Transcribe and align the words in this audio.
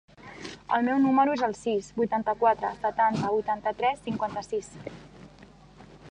El 0.75 0.85
meu 0.85 1.01
número 1.01 1.33
es 1.37 1.41
el 1.47 1.51
sis, 1.57 1.89
vuitanta-quatre, 1.99 2.71
setanta, 2.85 3.29
vuitanta-tres, 3.35 4.01
cinquanta-sis. 4.09 4.71